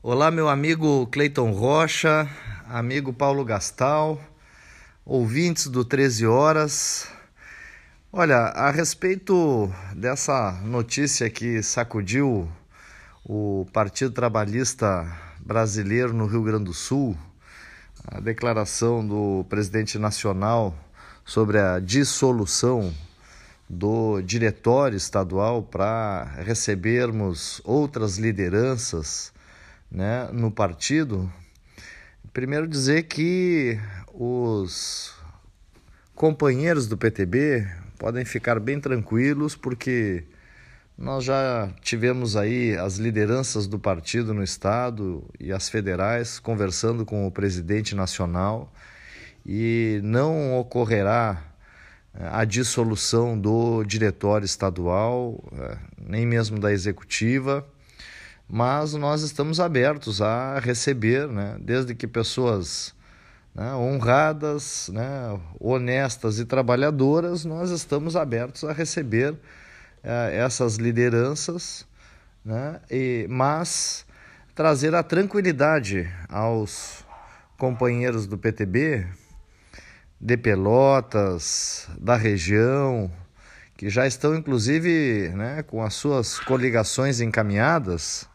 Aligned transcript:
Olá, 0.00 0.30
meu 0.30 0.48
amigo 0.48 1.08
Cleiton 1.08 1.50
Rocha, 1.50 2.30
amigo 2.68 3.12
Paulo 3.12 3.44
Gastal, 3.44 4.20
ouvintes 5.04 5.66
do 5.66 5.84
13 5.84 6.24
Horas. 6.24 7.08
Olha, 8.12 8.36
a 8.36 8.70
respeito 8.70 9.68
dessa 9.96 10.52
notícia 10.62 11.28
que 11.28 11.60
sacudiu 11.64 12.48
o 13.24 13.66
Partido 13.72 14.12
Trabalhista 14.12 15.04
Brasileiro 15.40 16.14
no 16.14 16.26
Rio 16.26 16.44
Grande 16.44 16.66
do 16.66 16.74
Sul, 16.74 17.18
a 18.06 18.20
declaração 18.20 19.04
do 19.04 19.44
presidente 19.48 19.98
nacional 19.98 20.76
sobre 21.24 21.58
a 21.58 21.80
dissolução 21.80 22.94
do 23.68 24.22
diretório 24.22 24.96
estadual 24.96 25.60
para 25.60 26.22
recebermos 26.44 27.60
outras 27.64 28.16
lideranças 28.16 29.36
né, 29.90 30.28
no 30.32 30.50
partido, 30.50 31.30
primeiro 32.32 32.68
dizer 32.68 33.04
que 33.04 33.78
os 34.12 35.14
companheiros 36.14 36.86
do 36.86 36.96
PTB 36.96 37.66
podem 37.98 38.24
ficar 38.24 38.60
bem 38.60 38.80
tranquilos, 38.80 39.56
porque 39.56 40.24
nós 40.96 41.24
já 41.24 41.68
tivemos 41.80 42.36
aí 42.36 42.76
as 42.76 42.96
lideranças 42.96 43.66
do 43.66 43.78
partido 43.78 44.34
no 44.34 44.42
estado 44.42 45.24
e 45.38 45.52
as 45.52 45.68
federais 45.68 46.38
conversando 46.38 47.04
com 47.04 47.26
o 47.26 47.32
presidente 47.32 47.94
nacional 47.94 48.72
e 49.46 50.00
não 50.02 50.58
ocorrerá 50.58 51.42
eh, 52.14 52.28
a 52.30 52.44
dissolução 52.44 53.38
do 53.38 53.82
diretório 53.84 54.44
estadual, 54.44 55.42
eh, 55.52 55.78
nem 55.98 56.26
mesmo 56.26 56.58
da 56.58 56.72
executiva 56.72 57.66
mas 58.48 58.94
nós 58.94 59.20
estamos 59.22 59.60
abertos 59.60 60.22
a 60.22 60.58
receber, 60.58 61.28
né, 61.28 61.58
desde 61.60 61.94
que 61.94 62.06
pessoas 62.06 62.94
né, 63.54 63.74
honradas, 63.74 64.88
né, 64.92 65.38
honestas 65.60 66.38
e 66.38 66.46
trabalhadoras, 66.46 67.44
nós 67.44 67.70
estamos 67.70 68.16
abertos 68.16 68.64
a 68.64 68.72
receber 68.72 69.36
eh, 70.02 70.38
essas 70.38 70.76
lideranças, 70.76 71.86
né, 72.42 72.80
e, 72.90 73.26
mas 73.28 74.06
trazer 74.54 74.94
a 74.94 75.02
tranquilidade 75.02 76.10
aos 76.28 77.04
companheiros 77.58 78.26
do 78.26 78.38
PTB, 78.38 79.06
de 80.18 80.36
Pelotas, 80.38 81.86
da 82.00 82.16
região, 82.16 83.10
que 83.76 83.90
já 83.90 84.06
estão 84.06 84.34
inclusive 84.34 85.28
né, 85.34 85.62
com 85.62 85.84
as 85.84 85.94
suas 85.94 86.40
coligações 86.40 87.20
encaminhadas 87.20 88.26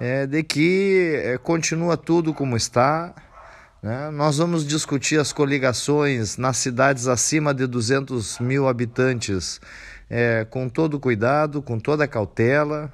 é, 0.00 0.26
de 0.26 0.42
que 0.42 1.20
é, 1.22 1.38
continua 1.38 1.96
tudo 1.96 2.34
como 2.34 2.56
está. 2.56 3.14
Né? 3.82 4.10
Nós 4.10 4.38
vamos 4.38 4.66
discutir 4.66 5.18
as 5.18 5.32
coligações 5.32 6.36
nas 6.36 6.56
cidades 6.56 7.06
acima 7.06 7.52
de 7.54 7.66
200 7.66 8.38
mil 8.38 8.68
habitantes 8.68 9.60
é, 10.08 10.46
com 10.48 10.68
todo 10.68 11.00
cuidado, 11.00 11.62
com 11.62 11.78
toda 11.78 12.08
cautela. 12.08 12.92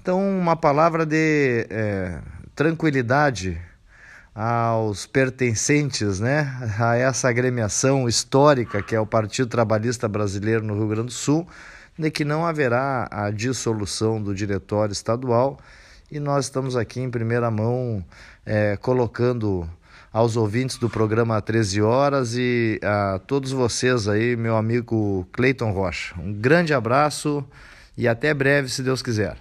Então, 0.00 0.20
uma 0.20 0.56
palavra 0.56 1.06
de 1.06 1.66
é, 1.70 2.20
tranquilidade 2.54 3.60
aos 4.34 5.06
pertencentes 5.06 6.18
né, 6.18 6.52
a 6.78 6.96
essa 6.96 7.28
agremiação 7.28 8.08
histórica 8.08 8.82
que 8.82 8.94
é 8.94 9.00
o 9.00 9.06
Partido 9.06 9.48
Trabalhista 9.48 10.08
Brasileiro 10.08 10.64
no 10.64 10.74
Rio 10.74 10.88
Grande 10.88 11.06
do 11.06 11.12
Sul, 11.12 11.46
de 11.96 12.10
que 12.10 12.24
não 12.24 12.44
haverá 12.44 13.08
a 13.10 13.30
dissolução 13.30 14.20
do 14.20 14.34
diretório 14.34 14.92
estadual 14.92 15.58
e 16.10 16.20
nós 16.20 16.46
estamos 16.46 16.76
aqui 16.76 17.00
em 17.00 17.10
primeira 17.10 17.50
mão 17.50 18.04
é, 18.44 18.76
colocando 18.76 19.68
aos 20.12 20.36
ouvintes 20.36 20.76
do 20.76 20.88
programa 20.88 21.40
13 21.42 21.82
Horas 21.82 22.36
e 22.36 22.78
a 22.82 23.18
todos 23.26 23.50
vocês 23.50 24.06
aí, 24.06 24.36
meu 24.36 24.56
amigo 24.56 25.26
Cleiton 25.32 25.72
Rocha. 25.72 26.14
Um 26.18 26.32
grande 26.32 26.72
abraço 26.72 27.44
e 27.96 28.06
até 28.06 28.32
breve, 28.32 28.68
se 28.68 28.82
Deus 28.82 29.02
quiser. 29.02 29.36